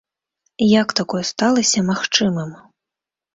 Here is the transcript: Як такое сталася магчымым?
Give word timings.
Як 0.81 0.89
такое 0.99 1.21
сталася 1.31 1.85
магчымым? 1.91 2.57